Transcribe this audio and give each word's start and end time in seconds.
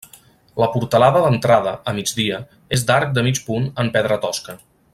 La 0.61 0.67
portalada 0.75 1.19
d'entrada, 1.25 1.73
a 1.91 1.93
migdia, 1.99 2.39
és 2.79 2.87
d'arc 2.89 3.13
de 3.19 3.25
mig 3.29 3.43
punt 3.51 3.69
en 3.85 3.93
pedra 3.99 4.19
tosca. 4.25 4.57